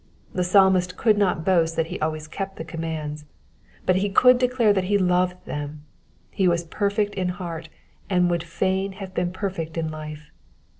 The 0.33 0.43
Psalmist 0.43 0.97
could 0.97 1.15
not 1.15 1.45
boast 1.45 1.75
that 1.75 1.85
he 1.93 1.99
always 1.99 2.27
kept 2.27 2.55
the 2.55 2.63
commands; 2.63 3.23
but 3.85 3.97
he 3.97 4.09
could 4.09 4.39
declare 4.39 4.73
that 4.73 4.85
he 4.85 4.97
loved 4.97 5.45
them; 5.45 5.83
he 6.31 6.47
was 6.47 6.63
perfect 6.63 7.13
in 7.13 7.29
heart, 7.29 7.69
and 8.09 8.27
would 8.27 8.41
fain 8.41 8.93
have 8.93 9.13
been 9.13 9.31
perfect 9.31 9.77
in 9.77 9.91
life. 9.91 10.31